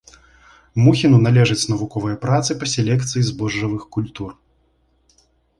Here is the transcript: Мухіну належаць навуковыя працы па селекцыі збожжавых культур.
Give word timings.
Мухіну 0.85 1.17
належаць 1.25 1.67
навуковыя 1.73 2.19
працы 2.25 2.57
па 2.63 2.71
селекцыі 2.73 3.21
збожжавых 3.29 3.81
культур. 3.97 4.29